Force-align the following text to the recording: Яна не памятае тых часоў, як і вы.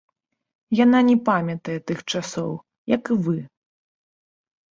Яна 0.77 0.99
не 1.09 1.15
памятае 1.27 1.75
тых 1.91 1.99
часоў, 2.15 2.51
як 2.95 3.03
і 3.17 3.17
вы. 3.27 3.35